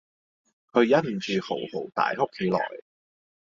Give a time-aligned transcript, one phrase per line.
[0.71, 2.59] 佢忍唔住嚎啕大哭起嚟